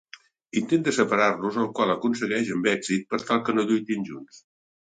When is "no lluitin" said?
3.59-4.13